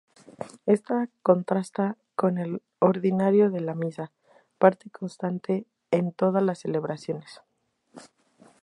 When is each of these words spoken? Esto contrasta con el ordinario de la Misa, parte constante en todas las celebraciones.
Esto 0.65 0.95
contrasta 1.21 1.95
con 2.15 2.39
el 2.39 2.63
ordinario 2.79 3.51
de 3.51 3.59
la 3.59 3.75
Misa, 3.75 4.11
parte 4.57 4.89
constante 4.89 5.67
en 5.91 6.11
todas 6.11 6.41
las 6.41 6.57
celebraciones. 6.57 7.43